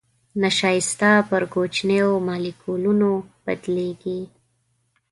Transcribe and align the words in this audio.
نشایسته 0.43 1.09
پر 1.29 1.43
کوچنيو 1.53 2.09
مالیکولونو 2.27 3.11
بدلوي. 3.45 4.19